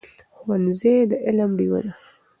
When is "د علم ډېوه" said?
1.09-1.79